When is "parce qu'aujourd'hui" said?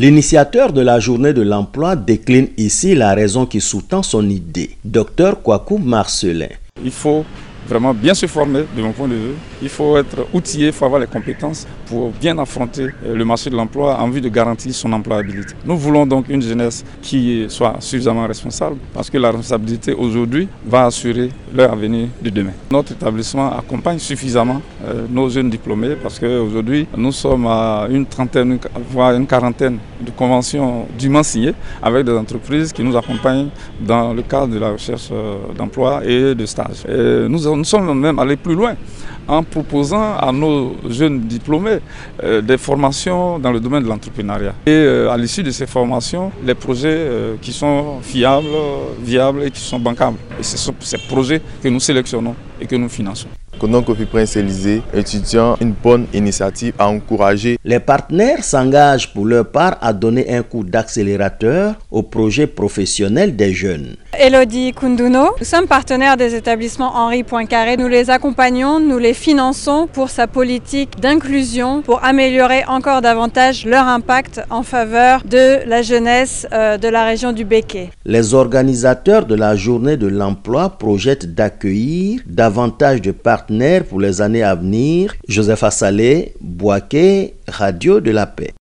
26.02-26.86